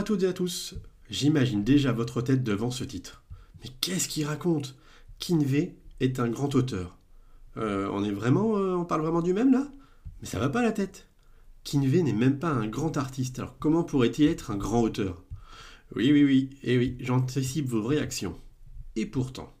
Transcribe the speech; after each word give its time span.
à 0.00 0.02
toutes 0.02 0.22
et 0.22 0.28
à 0.28 0.32
tous. 0.32 0.76
J'imagine 1.10 1.62
déjà 1.62 1.92
votre 1.92 2.22
tête 2.22 2.42
devant 2.42 2.70
ce 2.70 2.84
titre. 2.84 3.22
Mais 3.62 3.68
qu'est-ce 3.82 4.08
qu'il 4.08 4.24
raconte? 4.24 4.74
Kinvey 5.18 5.76
est 6.00 6.18
un 6.20 6.28
grand 6.28 6.54
auteur. 6.54 6.96
Euh, 7.58 7.86
on 7.92 8.02
est 8.02 8.10
vraiment, 8.10 8.56
euh, 8.56 8.76
on 8.76 8.86
parle 8.86 9.02
vraiment 9.02 9.20
du 9.20 9.34
même 9.34 9.52
là? 9.52 9.70
Mais 10.20 10.26
ça 10.26 10.38
va 10.38 10.48
pas 10.48 10.62
la 10.62 10.72
tête. 10.72 11.06
Kinvey 11.64 12.02
n'est 12.02 12.14
même 12.14 12.38
pas 12.38 12.48
un 12.48 12.66
grand 12.66 12.96
artiste. 12.96 13.40
Alors 13.40 13.58
comment 13.58 13.84
pourrait-il 13.84 14.28
être 14.28 14.50
un 14.50 14.56
grand 14.56 14.80
auteur? 14.80 15.22
Oui, 15.94 16.10
oui, 16.12 16.24
oui. 16.24 16.50
Et 16.62 16.76
eh 16.76 16.78
oui, 16.78 16.96
j'anticipe 17.00 17.66
vos 17.66 17.86
réactions. 17.86 18.38
Et 18.96 19.04
pourtant, 19.04 19.52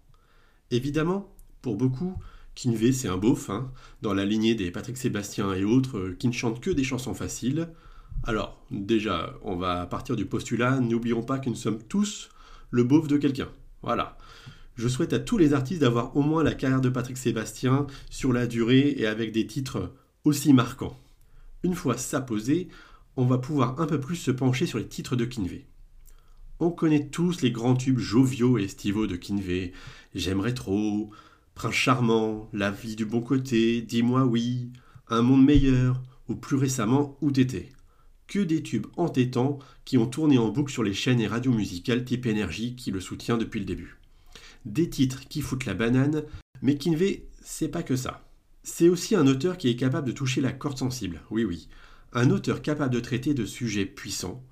évidemment, 0.70 1.34
pour 1.60 1.76
beaucoup, 1.76 2.14
Kinvey 2.54 2.92
c'est 2.92 3.08
un 3.08 3.18
beauf, 3.18 3.50
hein, 3.50 3.70
dans 4.00 4.14
la 4.14 4.24
lignée 4.24 4.54
des 4.54 4.70
Patrick 4.70 4.96
Sébastien 4.96 5.52
et 5.52 5.64
autres 5.64 5.98
euh, 5.98 6.16
qui 6.18 6.28
ne 6.28 6.32
chantent 6.32 6.62
que 6.62 6.70
des 6.70 6.84
chansons 6.84 7.12
faciles. 7.12 7.68
Alors, 8.24 8.62
déjà, 8.70 9.34
on 9.42 9.56
va 9.56 9.86
partir 9.86 10.14
du 10.14 10.26
postulat, 10.26 10.78
n'oublions 10.80 11.22
pas 11.22 11.38
que 11.38 11.48
nous 11.48 11.56
sommes 11.56 11.82
tous 11.82 12.28
le 12.70 12.84
beauf 12.84 13.08
de 13.08 13.16
quelqu'un. 13.16 13.48
Voilà. 13.82 14.18
Je 14.76 14.88
souhaite 14.88 15.12
à 15.12 15.18
tous 15.18 15.38
les 15.38 15.52
artistes 15.54 15.80
d'avoir 15.80 16.16
au 16.16 16.22
moins 16.22 16.42
la 16.42 16.54
carrière 16.54 16.80
de 16.80 16.90
Patrick 16.90 17.16
Sébastien 17.16 17.86
sur 18.10 18.32
la 18.32 18.46
durée 18.46 18.94
et 18.96 19.06
avec 19.06 19.32
des 19.32 19.46
titres 19.46 19.94
aussi 20.24 20.52
marquants. 20.52 20.98
Une 21.62 21.74
fois 21.74 21.96
ça 21.96 22.20
posé, 22.20 22.68
on 23.16 23.24
va 23.24 23.38
pouvoir 23.38 23.80
un 23.80 23.86
peu 23.86 23.98
plus 23.98 24.16
se 24.16 24.30
pencher 24.30 24.66
sur 24.66 24.78
les 24.78 24.86
titres 24.86 25.16
de 25.16 25.24
Kinvey. 25.24 25.66
On 26.60 26.70
connaît 26.70 27.08
tous 27.08 27.40
les 27.40 27.50
grands 27.50 27.74
tubes 27.74 27.98
joviaux 27.98 28.58
et 28.58 28.64
estivaux 28.64 29.06
de 29.06 29.16
Kinvey. 29.16 29.72
J'aimerais 30.14 30.54
trop, 30.54 31.10
Prince 31.54 31.74
charmant, 31.74 32.48
La 32.52 32.70
vie 32.70 32.96
du 32.96 33.06
bon 33.06 33.22
côté, 33.22 33.80
Dis-moi 33.82 34.24
oui, 34.24 34.70
Un 35.08 35.22
monde 35.22 35.44
meilleur, 35.44 36.02
ou 36.28 36.36
plus 36.36 36.56
récemment 36.56 37.16
Où 37.22 37.30
t'étais 37.30 37.70
que 38.30 38.38
des 38.38 38.62
tubes 38.62 38.86
entêtants 38.96 39.58
qui 39.84 39.98
ont 39.98 40.06
tourné 40.06 40.38
en 40.38 40.48
boucle 40.48 40.72
sur 40.72 40.84
les 40.84 40.94
chaînes 40.94 41.20
et 41.20 41.26
radios 41.26 41.52
musicales 41.52 42.04
type 42.04 42.26
énergie 42.26 42.76
qui 42.76 42.92
le 42.92 43.00
soutient 43.00 43.36
depuis 43.36 43.58
le 43.58 43.66
début. 43.66 43.98
Des 44.64 44.88
titres 44.88 45.26
qui 45.28 45.40
foutent 45.40 45.66
la 45.66 45.74
banane, 45.74 46.22
mais 46.62 46.76
Kinvey, 46.76 47.26
c'est 47.42 47.68
pas 47.68 47.82
que 47.82 47.96
ça. 47.96 48.24
C'est 48.62 48.88
aussi 48.88 49.16
un 49.16 49.26
auteur 49.26 49.58
qui 49.58 49.68
est 49.68 49.74
capable 49.74 50.06
de 50.06 50.12
toucher 50.12 50.40
la 50.40 50.52
corde 50.52 50.78
sensible, 50.78 51.22
oui 51.32 51.42
oui. 51.44 51.68
Un 52.12 52.30
auteur 52.30 52.62
capable 52.62 52.94
de 52.94 53.00
traiter 53.00 53.34
de 53.34 53.44
sujets 53.44 53.84
puissants. 53.84 54.44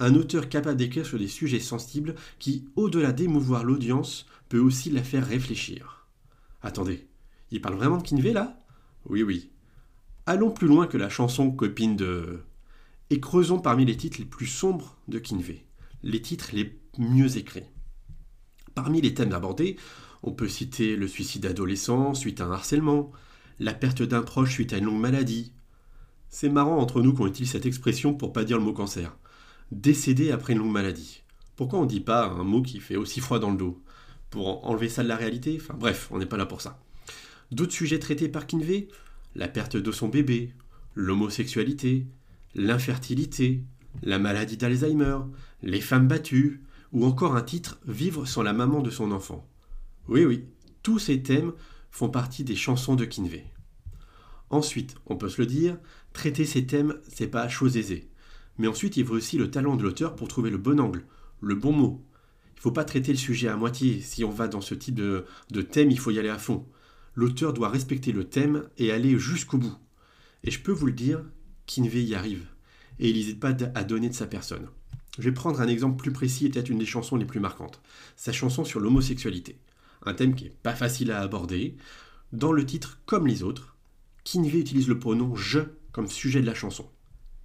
Un 0.00 0.16
auteur 0.16 0.48
capable 0.48 0.78
d'écrire 0.78 1.06
sur 1.06 1.18
des 1.18 1.28
sujets 1.28 1.60
sensibles 1.60 2.16
qui, 2.40 2.64
au-delà 2.74 3.12
d'émouvoir 3.12 3.62
l'audience, 3.62 4.26
peut 4.48 4.58
aussi 4.58 4.90
la 4.90 5.04
faire 5.04 5.26
réfléchir. 5.26 6.08
Attendez, 6.62 7.06
il 7.52 7.60
parle 7.60 7.76
vraiment 7.76 7.98
de 7.98 8.02
Kinvey 8.02 8.32
là? 8.32 8.58
Oui 9.06 9.22
oui. 9.22 9.50
Allons 10.26 10.50
plus 10.50 10.66
loin 10.66 10.88
que 10.88 10.98
la 10.98 11.08
chanson 11.08 11.52
copine 11.52 11.94
de 11.94 12.40
et 13.10 13.20
creusons 13.20 13.58
parmi 13.58 13.84
les 13.84 13.96
titres 13.96 14.18
les 14.18 14.24
plus 14.24 14.46
sombres 14.46 14.96
de 15.08 15.18
Kinvey, 15.18 15.64
les 16.02 16.22
titres 16.22 16.50
les 16.52 16.80
mieux 16.98 17.36
écrits. 17.36 17.64
Parmi 18.74 19.00
les 19.00 19.14
thèmes 19.14 19.32
abordés, 19.32 19.76
on 20.22 20.32
peut 20.32 20.48
citer 20.48 20.96
le 20.96 21.08
suicide 21.08 21.46
adolescent 21.46 22.14
suite 22.14 22.40
à 22.40 22.46
un 22.46 22.52
harcèlement, 22.52 23.10
la 23.58 23.74
perte 23.74 24.02
d'un 24.02 24.22
proche 24.22 24.52
suite 24.52 24.72
à 24.72 24.78
une 24.78 24.84
longue 24.84 25.00
maladie. 25.00 25.52
C'est 26.28 26.48
marrant 26.48 26.78
entre 26.78 27.02
nous 27.02 27.12
qu'on 27.12 27.26
utilise 27.26 27.50
cette 27.50 27.66
expression 27.66 28.14
pour 28.14 28.32
pas 28.32 28.44
dire 28.44 28.58
le 28.58 28.64
mot 28.64 28.72
cancer. 28.72 29.16
Décédé 29.72 30.30
après 30.30 30.52
une 30.52 30.60
longue 30.60 30.72
maladie. 30.72 31.22
Pourquoi 31.56 31.80
on 31.80 31.82
ne 31.82 31.88
dit 31.88 32.00
pas 32.00 32.26
un 32.26 32.44
mot 32.44 32.62
qui 32.62 32.80
fait 32.80 32.96
aussi 32.96 33.20
froid 33.20 33.38
dans 33.38 33.50
le 33.50 33.56
dos? 33.56 33.82
Pour 34.30 34.64
enlever 34.66 34.88
ça 34.88 35.02
de 35.02 35.08
la 35.08 35.16
réalité? 35.16 35.58
Enfin 35.60 35.74
bref, 35.74 36.08
on 36.12 36.18
n'est 36.18 36.26
pas 36.26 36.36
là 36.36 36.46
pour 36.46 36.60
ça. 36.60 36.80
D'autres 37.50 37.72
sujets 37.72 37.98
traités 37.98 38.28
par 38.28 38.46
Kinvey? 38.46 38.88
La 39.34 39.48
perte 39.48 39.76
de 39.76 39.92
son 39.92 40.08
bébé, 40.08 40.54
l'homosexualité, 40.94 42.06
l'infertilité, 42.54 43.64
la 44.02 44.18
maladie 44.18 44.56
d'Alzheimer, 44.56 45.18
les 45.62 45.80
femmes 45.80 46.08
battues, 46.08 46.62
ou 46.92 47.04
encore 47.04 47.36
un 47.36 47.42
titre 47.42 47.78
Vivre 47.86 48.26
sans 48.26 48.42
la 48.42 48.52
maman 48.52 48.82
de 48.82 48.90
son 48.90 49.12
enfant. 49.12 49.48
Oui, 50.08 50.24
oui, 50.24 50.44
tous 50.82 50.98
ces 50.98 51.22
thèmes 51.22 51.52
font 51.90 52.08
partie 52.08 52.44
des 52.44 52.56
chansons 52.56 52.96
de 52.96 53.04
Kinvey. 53.04 53.44
Ensuite, 54.50 54.96
on 55.06 55.16
peut 55.16 55.28
se 55.28 55.40
le 55.40 55.46
dire, 55.46 55.78
traiter 56.12 56.44
ces 56.44 56.66
thèmes, 56.66 56.96
c'est 57.08 57.28
pas 57.28 57.48
chose 57.48 57.76
aisée. 57.76 58.10
Mais 58.58 58.66
ensuite, 58.66 58.96
il 58.96 59.06
faut 59.06 59.14
aussi 59.14 59.38
le 59.38 59.50
talent 59.50 59.76
de 59.76 59.82
l'auteur 59.82 60.16
pour 60.16 60.28
trouver 60.28 60.50
le 60.50 60.58
bon 60.58 60.80
angle, 60.80 61.04
le 61.40 61.54
bon 61.54 61.72
mot. 61.72 62.04
Il 62.54 62.56
ne 62.56 62.60
faut 62.62 62.72
pas 62.72 62.84
traiter 62.84 63.12
le 63.12 63.18
sujet 63.18 63.48
à 63.48 63.56
moitié. 63.56 64.00
Si 64.00 64.24
on 64.24 64.30
va 64.30 64.48
dans 64.48 64.60
ce 64.60 64.74
type 64.74 64.96
de, 64.96 65.24
de 65.50 65.62
thème, 65.62 65.90
il 65.90 65.98
faut 65.98 66.10
y 66.10 66.18
aller 66.18 66.28
à 66.28 66.38
fond. 66.38 66.66
L'auteur 67.14 67.52
doit 67.52 67.68
respecter 67.68 68.12
le 68.12 68.24
thème 68.24 68.64
et 68.76 68.92
aller 68.92 69.18
jusqu'au 69.18 69.58
bout. 69.58 69.76
Et 70.44 70.50
je 70.50 70.60
peux 70.60 70.72
vous 70.72 70.86
le 70.86 70.92
dire, 70.92 71.22
Kinvey 71.70 72.02
y 72.02 72.16
arrive. 72.16 72.46
Et 72.98 73.10
il 73.10 73.16
n'hésite 73.16 73.38
pas 73.38 73.54
à 73.76 73.84
donner 73.84 74.08
de 74.08 74.14
sa 74.14 74.26
personne. 74.26 74.66
Je 75.18 75.22
vais 75.22 75.32
prendre 75.32 75.60
un 75.60 75.68
exemple 75.68 76.02
plus 76.02 76.12
précis 76.12 76.46
et 76.46 76.50
peut-être 76.50 76.68
une 76.68 76.80
des 76.80 76.86
chansons 76.86 77.14
les 77.14 77.24
plus 77.24 77.38
marquantes. 77.38 77.80
Sa 78.16 78.32
chanson 78.32 78.64
sur 78.64 78.80
l'homosexualité. 78.80 79.56
Un 80.04 80.14
thème 80.14 80.34
qui 80.34 80.44
n'est 80.44 80.50
pas 80.50 80.74
facile 80.74 81.12
à 81.12 81.20
aborder. 81.20 81.76
Dans 82.32 82.50
le 82.50 82.66
titre, 82.66 82.98
comme 83.06 83.28
les 83.28 83.44
autres, 83.44 83.76
Kinvey 84.24 84.58
utilise 84.58 84.88
le 84.88 84.98
pronom 84.98 85.36
je 85.36 85.60
comme 85.92 86.08
sujet 86.08 86.40
de 86.40 86.46
la 86.46 86.54
chanson. 86.54 86.88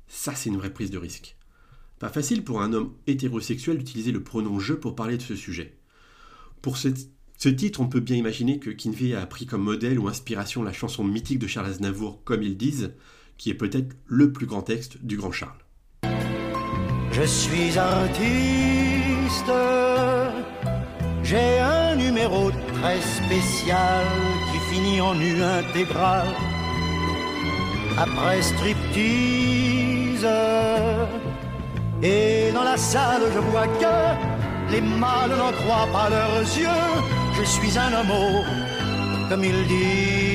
Ça, 0.07 0.33
c'est 0.33 0.49
une 0.49 0.57
vraie 0.57 0.73
prise 0.73 0.89
de 0.89 0.97
risque. 0.97 1.37
Pas 1.99 2.09
facile 2.09 2.43
pour 2.43 2.63
un 2.63 2.73
homme 2.73 2.93
hétérosexuel 3.05 3.77
d'utiliser 3.77 4.11
le 4.11 4.23
pronom 4.23 4.59
je 4.59 4.73
pour 4.73 4.95
parler 4.95 5.17
de 5.17 5.21
ce 5.21 5.35
sujet. 5.35 5.77
Pour 6.63 6.77
ce, 6.77 6.87
ce 7.37 7.49
titre, 7.49 7.79
on 7.79 7.87
peut 7.87 7.99
bien 7.99 8.17
imaginer 8.17 8.57
que 8.57 8.71
Kinvey 8.71 9.13
a 9.13 9.27
pris 9.27 9.45
comme 9.45 9.61
modèle 9.61 9.99
ou 9.99 10.07
inspiration 10.07 10.63
la 10.63 10.73
chanson 10.73 11.03
mythique 11.03 11.39
de 11.39 11.47
Charles 11.47 11.67
Aznavour, 11.67 12.23
comme 12.23 12.41
ils 12.41 12.57
disent, 12.57 12.91
qui 13.37 13.49
est 13.49 13.55
peut-être 13.55 13.95
le 14.05 14.31
plus 14.31 14.45
grand 14.45 14.61
texte 14.61 15.03
du 15.03 15.17
grand 15.17 15.31
Charles. 15.31 15.51
Je 17.11 17.23
suis 17.23 17.77
artiste, 17.77 19.51
j'ai 21.23 21.59
un 21.59 21.95
numéro 21.95 22.51
très 22.73 22.99
spécial 23.01 24.05
qui 24.51 24.59
finit 24.73 24.99
en 25.01 25.15
nu 25.15 25.41
intégral. 25.41 26.27
Après 27.97 28.41
striptease, 28.41 30.27
et 32.03 32.51
dans 32.53 32.63
la 32.63 32.77
salle 32.77 33.21
je 33.33 33.39
vois 33.39 33.67
que 33.67 34.73
les 34.73 34.81
mâles 34.81 35.37
n'en 35.37 35.53
croient 35.53 35.87
pas 35.93 36.09
leurs 36.09 36.41
yeux. 36.41 36.83
Je 37.37 37.43
suis 37.43 37.77
un 37.77 37.93
homme, 37.93 38.43
comme 39.29 39.43
ils 39.43 39.67
disent. 39.67 40.34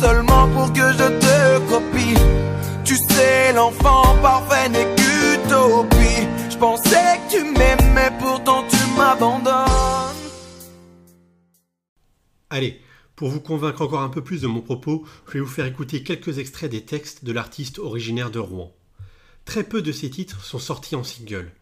seulement 0.00 0.48
pour 0.54 0.72
que 0.72 0.92
je 0.92 1.08
te 1.24 1.70
copie. 1.70 2.20
Tu 2.84 2.96
sais, 2.96 3.52
l'enfant. 3.52 4.06
Je 6.56 6.60
pensais 6.60 7.20
que 7.28 7.36
tu 7.36 7.44
m'aimais, 7.44 8.10
pourtant 8.18 8.64
tu 8.66 8.78
m'abandonnes. 8.96 9.52
Allez, 12.48 12.80
pour 13.14 13.28
vous 13.28 13.42
convaincre 13.42 13.82
encore 13.82 14.00
un 14.00 14.08
peu 14.08 14.24
plus 14.24 14.40
de 14.40 14.46
mon 14.46 14.62
propos, 14.62 15.04
je 15.26 15.34
vais 15.34 15.40
vous 15.40 15.46
faire 15.46 15.66
écouter 15.66 16.02
quelques 16.02 16.38
extraits 16.38 16.70
des 16.70 16.86
textes 16.86 17.26
de 17.26 17.32
l'artiste 17.32 17.78
originaire 17.78 18.30
de 18.30 18.38
Rouen. 18.38 18.74
Très 19.44 19.64
peu 19.64 19.82
de 19.82 19.92
ses 19.92 20.08
titres 20.08 20.42
sont 20.42 20.58
sortis 20.58 20.96
en 20.96 21.04
single, 21.04 21.52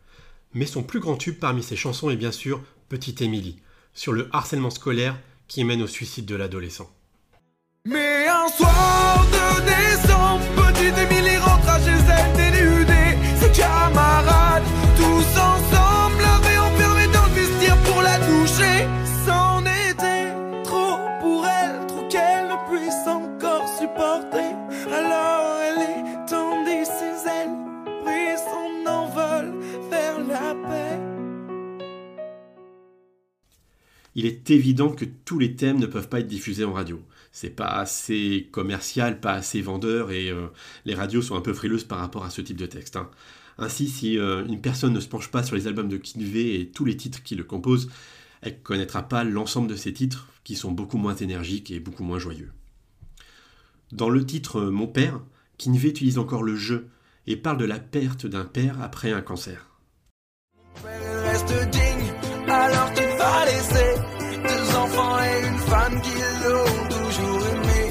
mais 0.52 0.66
son 0.66 0.84
plus 0.84 1.00
grand 1.00 1.16
tube 1.16 1.40
parmi 1.40 1.64
ses 1.64 1.74
chansons 1.74 2.10
est 2.10 2.16
bien 2.16 2.30
sûr 2.30 2.62
Petite 2.88 3.20
Émilie, 3.20 3.58
sur 3.94 4.12
le 4.12 4.28
harcèlement 4.32 4.70
scolaire 4.70 5.18
qui 5.48 5.64
mène 5.64 5.82
au 5.82 5.88
suicide 5.88 6.26
de 6.26 6.36
l'adolescent. 6.36 6.88
Mais 7.86 8.26
un 8.28 8.48
soir 8.48 9.26
de 9.30 9.60
décembre, 9.66 10.42
petite 10.56 10.96
Émilie 10.96 11.13
Il 34.24 34.28
est 34.28 34.50
évident 34.50 34.88
que 34.88 35.04
tous 35.04 35.38
les 35.38 35.54
thèmes 35.54 35.78
ne 35.78 35.84
peuvent 35.84 36.08
pas 36.08 36.20
être 36.20 36.26
diffusés 36.26 36.64
en 36.64 36.72
radio. 36.72 36.98
c'est 37.30 37.50
pas 37.50 37.66
assez 37.66 38.48
commercial, 38.52 39.20
pas 39.20 39.34
assez 39.34 39.60
vendeur, 39.60 40.12
et 40.12 40.30
euh, 40.30 40.46
les 40.86 40.94
radios 40.94 41.20
sont 41.20 41.36
un 41.36 41.42
peu 41.42 41.52
frileuses 41.52 41.84
par 41.84 41.98
rapport 41.98 42.24
à 42.24 42.30
ce 42.30 42.40
type 42.40 42.56
de 42.56 42.64
texte. 42.64 42.96
Hein. 42.96 43.10
Ainsi, 43.58 43.86
si 43.86 44.18
euh, 44.18 44.46
une 44.46 44.62
personne 44.62 44.94
ne 44.94 45.00
se 45.00 45.08
penche 45.08 45.30
pas 45.30 45.42
sur 45.42 45.56
les 45.56 45.66
albums 45.66 45.90
de 45.90 45.98
Kinvey 45.98 46.58
et 46.58 46.70
tous 46.70 46.86
les 46.86 46.96
titres 46.96 47.22
qui 47.22 47.34
le 47.34 47.44
composent, 47.44 47.90
elle 48.40 48.54
ne 48.54 48.62
connaîtra 48.62 49.02
pas 49.02 49.24
l'ensemble 49.24 49.68
de 49.68 49.76
ces 49.76 49.92
titres 49.92 50.26
qui 50.42 50.56
sont 50.56 50.72
beaucoup 50.72 50.96
moins 50.96 51.16
énergiques 51.16 51.70
et 51.70 51.78
beaucoup 51.78 52.02
moins 52.02 52.18
joyeux. 52.18 52.52
Dans 53.92 54.08
le 54.08 54.24
titre 54.24 54.62
Mon 54.62 54.86
père, 54.86 55.20
Kinvey 55.58 55.90
utilise 55.90 56.16
encore 56.16 56.44
le 56.44 56.56
jeu 56.56 56.88
et 57.26 57.36
parle 57.36 57.58
de 57.58 57.66
la 57.66 57.78
perte 57.78 58.24
d'un 58.24 58.46
père 58.46 58.80
après 58.80 59.12
un 59.12 59.20
cancer. 59.20 59.68
Femme 65.70 66.00
qui 66.00 66.16
l'ont 66.42 66.88
toujours 66.88 67.46
aimé. 67.52 67.82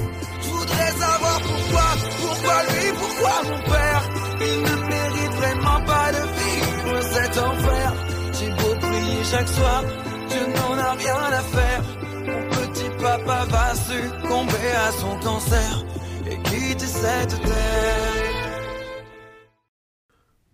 Je 0.42 0.50
voudrais 0.50 0.92
savoir 0.92 1.40
pourquoi, 1.42 1.88
pourquoi 2.22 2.58
lui, 2.70 2.88
pourquoi 3.02 3.36
mon 3.50 3.62
père. 3.72 4.04
Il 4.42 4.62
ne 4.62 4.76
mérite 4.94 5.34
vraiment 5.42 5.82
pas 5.86 6.12
de 6.12 6.24
vivre 6.40 7.02
cet 7.14 7.38
enfer. 7.38 7.94
J'ai 8.38 8.50
beau 8.50 8.76
prier 8.80 9.24
chaque 9.24 9.48
soir, 9.48 9.84
Dieu 10.30 10.46
n'en 10.56 10.78
a 10.78 10.92
rien 10.94 11.16
à 11.16 11.42
faire. 11.42 11.84
Mon 12.26 12.50
petit 12.50 12.90
papa 13.02 13.46
va 13.50 13.76
succomber 13.76 14.72
à 14.88 14.92
son 14.92 15.20
cancer 15.20 15.86
et 16.30 16.38
quitter 16.44 16.86
cette 16.86 17.42
terre. 17.42 18.34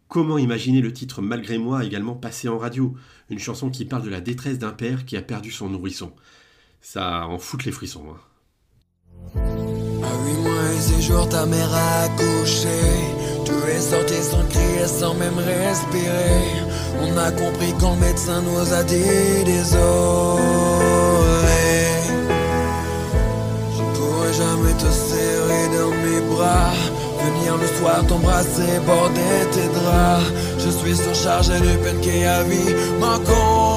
Comment 0.08 0.40
imaginer 0.40 0.82
le 0.82 0.92
titre 0.92 1.22
Malgré 1.22 1.60
moi 1.60 1.86
également 1.86 2.16
passé 2.16 2.50
en 2.50 2.58
radio? 2.58 2.96
Une 3.30 3.38
chanson 3.38 3.70
qui 3.70 3.86
parle 3.86 4.02
de 4.02 4.10
la 4.10 4.22
détresse 4.22 4.58
d'un 4.58 4.72
père 4.72 5.06
qui 5.06 5.16
a 5.16 5.22
perdu 5.22 5.52
son 5.52 5.70
nourrisson. 5.70 6.12
Ça 6.82 7.28
en 7.28 7.38
fout 7.38 7.66
les 7.66 7.72
frissons. 7.72 8.04
Hein. 8.10 9.40
À 10.04 10.26
huit 10.26 10.38
mois 10.42 10.72
et 10.76 10.82
six 10.82 11.02
jours, 11.02 11.28
ta 11.30 11.46
mère 11.46 11.74
a 11.74 12.04
accouché. 12.04 12.80
Tu 13.46 13.52
es 13.72 13.80
sorti 13.80 14.16
sans 14.16 14.46
crier, 14.50 14.88
sans 14.88 15.14
même 15.14 15.38
respirer. 15.38 16.64
On 17.02 17.18
a 17.18 17.32
compris 17.32 17.74
quand 17.80 17.96
le 17.96 18.00
médecin 18.08 18.42
nous 18.42 18.74
a 18.74 18.84
dit 18.84 19.44
désolé. 19.46 19.80
Je 23.76 23.84
pourrais 23.98 24.34
jamais 24.34 24.74
te 24.74 24.90
serrer 24.90 25.68
dans 25.78 25.92
mes 26.04 26.22
bras. 26.34 26.74
Venir 27.26 27.58
le 27.58 27.68
soir 27.78 28.06
t'embrasser, 28.08 28.80
border 28.86 29.40
tes 29.52 29.68
draps. 29.80 30.32
Je 30.60 30.70
suis 30.70 30.96
surchargé 30.96 31.60
de 31.60 31.76
peine 31.84 32.00
qui 32.00 32.24
a 32.24 32.44
vie 32.44 32.74
m'encombre. 33.00 33.69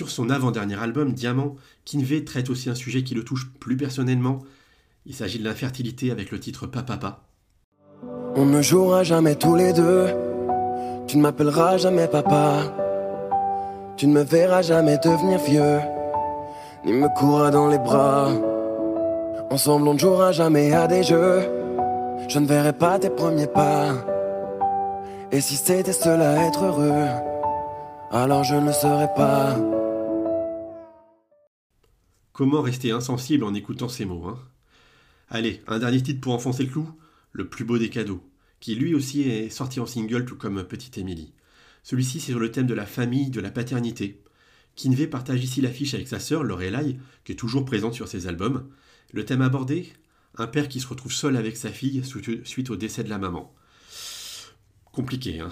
Sur 0.00 0.08
son 0.08 0.30
avant-dernier 0.30 0.80
album, 0.80 1.12
Diamant, 1.12 1.56
Kinvey 1.84 2.24
traite 2.24 2.48
aussi 2.48 2.70
un 2.70 2.74
sujet 2.74 3.02
qui 3.02 3.14
le 3.14 3.22
touche 3.22 3.50
plus 3.60 3.76
personnellement. 3.76 4.38
Il 5.04 5.14
s'agit 5.14 5.38
de 5.38 5.44
l'infertilité 5.44 6.10
avec 6.10 6.30
le 6.30 6.40
titre 6.40 6.66
Papa. 6.66 7.20
On 8.34 8.46
ne 8.46 8.62
jouera 8.62 9.02
jamais 9.02 9.34
tous 9.34 9.56
les 9.56 9.74
deux. 9.74 10.06
Tu 11.06 11.18
ne 11.18 11.22
m'appelleras 11.22 11.76
jamais 11.76 12.08
papa. 12.08 12.74
Tu 13.98 14.06
ne 14.06 14.14
me 14.14 14.22
verras 14.22 14.62
jamais 14.62 14.96
devenir 15.04 15.38
vieux. 15.40 15.80
Ni 16.86 16.94
me 16.94 17.08
courras 17.18 17.50
dans 17.50 17.68
les 17.68 17.76
bras. 17.76 18.30
Ensemble, 19.50 19.86
on 19.86 19.92
ne 19.92 19.98
jouera 19.98 20.32
jamais 20.32 20.72
à 20.72 20.86
des 20.86 21.02
jeux. 21.02 21.42
Je 22.26 22.38
ne 22.38 22.46
verrai 22.46 22.72
pas 22.72 22.98
tes 22.98 23.10
premiers 23.10 23.48
pas. 23.48 23.92
Et 25.30 25.42
si 25.42 25.56
c'était 25.56 25.92
cela 25.92 26.46
être 26.46 26.64
heureux, 26.64 27.04
alors 28.10 28.44
je 28.44 28.54
ne 28.54 28.72
serais 28.72 29.12
pas. 29.14 29.58
Comment 32.40 32.62
rester 32.62 32.90
insensible 32.90 33.44
en 33.44 33.52
écoutant 33.52 33.90
ces 33.90 34.06
mots 34.06 34.24
hein 34.26 34.38
Allez, 35.28 35.60
un 35.66 35.78
dernier 35.78 36.02
titre 36.02 36.22
pour 36.22 36.32
enfoncer 36.32 36.62
le 36.62 36.70
clou 36.70 36.90
Le 37.32 37.46
plus 37.46 37.66
beau 37.66 37.76
des 37.76 37.90
cadeaux, 37.90 38.26
qui 38.60 38.74
lui 38.74 38.94
aussi 38.94 39.28
est 39.28 39.50
sorti 39.50 39.78
en 39.78 39.84
single 39.84 40.24
tout 40.24 40.36
comme 40.36 40.64
Petite 40.64 40.96
Émilie. 40.96 41.34
Celui-ci 41.82 42.18
c'est 42.18 42.32
sur 42.32 42.40
le 42.40 42.50
thème 42.50 42.66
de 42.66 42.72
la 42.72 42.86
famille, 42.86 43.28
de 43.28 43.42
la 43.42 43.50
paternité. 43.50 44.22
Kinvey 44.74 45.06
partage 45.06 45.44
ici 45.44 45.60
l'affiche 45.60 45.92
avec 45.92 46.08
sa 46.08 46.18
sœur 46.18 46.42
Lorelai, 46.42 46.96
qui 47.24 47.32
est 47.32 47.34
toujours 47.34 47.66
présente 47.66 47.92
sur 47.92 48.08
ses 48.08 48.26
albums. 48.26 48.70
Le 49.12 49.26
thème 49.26 49.42
abordé 49.42 49.92
Un 50.38 50.46
père 50.46 50.68
qui 50.68 50.80
se 50.80 50.88
retrouve 50.88 51.12
seul 51.12 51.36
avec 51.36 51.58
sa 51.58 51.68
fille 51.68 52.02
suite 52.44 52.70
au 52.70 52.76
décès 52.76 53.04
de 53.04 53.10
la 53.10 53.18
maman. 53.18 53.54
Compliqué, 54.92 55.40
hein 55.40 55.50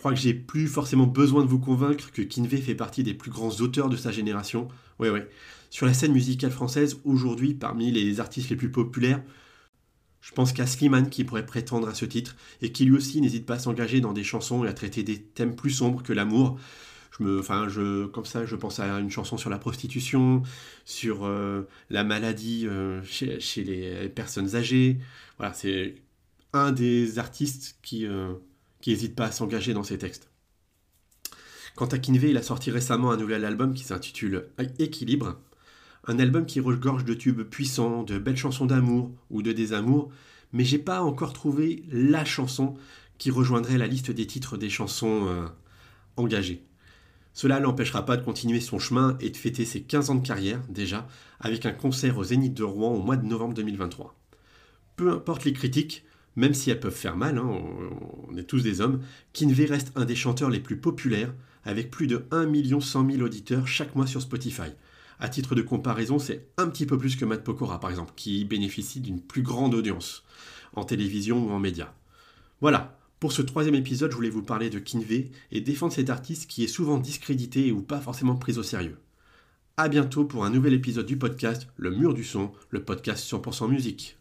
crois 0.00 0.14
que 0.14 0.18
j'ai 0.18 0.32
plus 0.32 0.66
forcément 0.66 1.06
besoin 1.06 1.44
de 1.44 1.48
vous 1.48 1.58
convaincre 1.58 2.10
que 2.10 2.22
Kinvey 2.22 2.56
fait 2.56 2.74
partie 2.74 3.02
des 3.02 3.12
plus 3.12 3.30
grands 3.30 3.50
auteurs 3.60 3.90
de 3.90 3.96
sa 3.96 4.10
génération. 4.10 4.66
Ouais, 4.98 5.10
ouais. 5.10 5.28
Sur 5.68 5.84
la 5.84 5.92
scène 5.92 6.12
musicale 6.12 6.50
française, 6.50 6.98
aujourd'hui, 7.04 7.52
parmi 7.52 7.92
les 7.92 8.18
artistes 8.18 8.48
les 8.48 8.56
plus 8.56 8.72
populaires, 8.72 9.22
je 10.22 10.32
pense 10.32 10.54
qu'à 10.54 10.66
Slimane 10.66 11.10
qui 11.10 11.24
pourrait 11.24 11.44
prétendre 11.44 11.86
à 11.86 11.94
ce 11.94 12.06
titre 12.06 12.36
et 12.62 12.72
qui 12.72 12.86
lui 12.86 12.96
aussi 12.96 13.20
n'hésite 13.20 13.44
pas 13.44 13.54
à 13.54 13.58
s'engager 13.58 14.00
dans 14.00 14.14
des 14.14 14.24
chansons 14.24 14.64
et 14.64 14.68
à 14.68 14.72
traiter 14.72 15.02
des 15.02 15.20
thèmes 15.20 15.54
plus 15.54 15.70
sombres 15.70 16.02
que 16.02 16.14
l'amour. 16.14 16.58
Je 17.18 17.22
me, 17.22 17.38
enfin, 17.38 17.68
je, 17.68 18.06
comme 18.06 18.24
ça, 18.24 18.46
je 18.46 18.56
pense 18.56 18.80
à 18.80 18.98
une 19.00 19.10
chanson 19.10 19.36
sur 19.36 19.50
la 19.50 19.58
prostitution, 19.58 20.42
sur 20.86 21.26
euh, 21.26 21.68
la 21.90 22.04
maladie 22.04 22.66
euh, 22.66 23.02
chez, 23.04 23.38
chez, 23.38 23.64
les 23.64 24.08
personnes 24.08 24.56
âgées. 24.56 24.98
Voilà, 25.36 25.52
c'est 25.52 25.96
un 26.54 26.72
des 26.72 27.18
artistes 27.18 27.76
qui 27.82 28.06
euh, 28.06 28.32
qui 28.80 28.90
n'hésite 28.90 29.14
pas 29.14 29.26
à 29.26 29.32
s'engager 29.32 29.74
dans 29.74 29.82
ses 29.82 29.98
textes. 29.98 30.30
Quant 31.76 31.86
à 31.86 31.98
Kinvey, 31.98 32.30
il 32.30 32.36
a 32.36 32.42
sorti 32.42 32.70
récemment 32.70 33.10
un 33.10 33.16
nouvel 33.16 33.44
album 33.44 33.74
qui 33.74 33.84
s'intitule 33.84 34.48
Équilibre, 34.78 35.38
un 36.06 36.18
album 36.18 36.46
qui 36.46 36.60
regorge 36.60 37.04
de 37.04 37.14
tubes 37.14 37.42
puissants, 37.42 38.02
de 38.02 38.18
belles 38.18 38.36
chansons 38.36 38.66
d'amour 38.66 39.12
ou 39.30 39.42
de 39.42 39.52
désamour, 39.52 40.10
mais 40.52 40.64
j'ai 40.64 40.78
pas 40.78 41.02
encore 41.02 41.32
trouvé 41.32 41.84
la 41.90 42.24
chanson 42.24 42.74
qui 43.18 43.30
rejoindrait 43.30 43.78
la 43.78 43.86
liste 43.86 44.10
des 44.10 44.26
titres 44.26 44.56
des 44.56 44.70
chansons 44.70 45.26
euh, 45.26 45.46
engagées. 46.16 46.64
Cela 47.32 47.60
l'empêchera 47.60 48.04
pas 48.04 48.16
de 48.16 48.24
continuer 48.24 48.60
son 48.60 48.78
chemin 48.78 49.16
et 49.20 49.30
de 49.30 49.36
fêter 49.36 49.64
ses 49.64 49.82
15 49.82 50.10
ans 50.10 50.14
de 50.16 50.26
carrière 50.26 50.60
déjà 50.68 51.06
avec 51.38 51.64
un 51.64 51.72
concert 51.72 52.18
au 52.18 52.24
Zénith 52.24 52.54
de 52.54 52.64
Rouen 52.64 52.92
au 52.94 53.02
mois 53.02 53.16
de 53.16 53.26
novembre 53.26 53.54
2023. 53.54 54.14
Peu 54.96 55.12
importe 55.12 55.44
les 55.44 55.52
critiques, 55.52 56.04
même 56.40 56.54
si 56.54 56.70
elles 56.70 56.80
peuvent 56.80 56.94
faire 56.94 57.16
mal, 57.16 57.36
hein, 57.36 57.60
on, 58.28 58.36
est 58.36 58.44
tous 58.44 58.62
des 58.62 58.80
hommes, 58.80 59.00
Kinvey 59.34 59.66
reste 59.66 59.92
un 59.94 60.06
des 60.06 60.16
chanteurs 60.16 60.48
les 60.48 60.58
plus 60.58 60.78
populaires, 60.78 61.34
avec 61.64 61.90
plus 61.90 62.06
de 62.06 62.24
1 62.30 62.80
100 62.80 63.10
000 63.10 63.22
auditeurs 63.22 63.68
chaque 63.68 63.94
mois 63.94 64.06
sur 64.06 64.22
Spotify. 64.22 64.70
À 65.18 65.28
titre 65.28 65.54
de 65.54 65.60
comparaison, 65.60 66.18
c'est 66.18 66.48
un 66.56 66.68
petit 66.68 66.86
peu 66.86 66.96
plus 66.96 67.16
que 67.16 67.26
Matt 67.26 67.44
Pokora, 67.44 67.78
par 67.78 67.90
exemple, 67.90 68.14
qui 68.16 68.46
bénéficie 68.46 69.00
d'une 69.00 69.20
plus 69.20 69.42
grande 69.42 69.74
audience, 69.74 70.24
en 70.72 70.84
télévision 70.84 71.46
ou 71.46 71.50
en 71.50 71.58
médias. 71.58 71.92
Voilà, 72.62 72.98
pour 73.20 73.32
ce 73.32 73.42
troisième 73.42 73.74
épisode, 73.74 74.10
je 74.10 74.16
voulais 74.16 74.30
vous 74.30 74.42
parler 74.42 74.70
de 74.70 74.78
Kinvey 74.78 75.30
et 75.52 75.60
défendre 75.60 75.92
cet 75.92 76.08
artiste 76.08 76.50
qui 76.50 76.64
est 76.64 76.68
souvent 76.68 76.96
discrédité 76.96 77.70
ou 77.70 77.82
pas 77.82 78.00
forcément 78.00 78.36
pris 78.36 78.56
au 78.56 78.62
sérieux. 78.62 78.96
A 79.76 79.88
bientôt 79.88 80.24
pour 80.24 80.46
un 80.46 80.50
nouvel 80.50 80.72
épisode 80.72 81.06
du 81.06 81.18
podcast 81.18 81.68
Le 81.76 81.90
Mur 81.90 82.14
du 82.14 82.24
Son, 82.24 82.52
le 82.70 82.82
podcast 82.82 83.30
100% 83.30 83.68
musique. 83.68 84.19